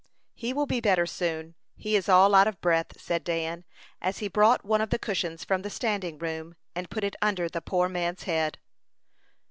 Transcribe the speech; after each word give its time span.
"He 0.33 0.51
will 0.51 0.65
be 0.65 0.81
better 0.81 1.05
soon. 1.05 1.53
He 1.75 1.95
is 1.95 2.09
all 2.09 2.33
out 2.33 2.47
of 2.47 2.59
breath," 2.59 2.99
said 2.99 3.23
Dan, 3.23 3.65
as 4.01 4.17
he 4.17 4.27
brought 4.27 4.65
one 4.65 4.81
of 4.81 4.89
the 4.89 4.97
cushions 4.97 5.43
from 5.43 5.61
the 5.61 5.69
standing 5.69 6.17
room 6.17 6.55
and 6.73 6.89
put 6.89 7.03
it 7.03 7.15
under 7.21 7.47
the 7.47 7.61
poor 7.61 7.87
man's 7.87 8.23
head. 8.23 8.57